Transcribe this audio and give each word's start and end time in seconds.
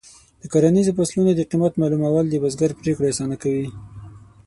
د 0.41 0.43
کرنیزو 0.53 0.91
فصلونو 0.97 1.31
د 1.35 1.41
قیمت 1.51 1.73
معلومول 1.81 2.25
د 2.29 2.35
بزګر 2.43 2.71
پریکړې 2.79 3.07
اسانه 3.11 3.35
کوي. 3.43 3.67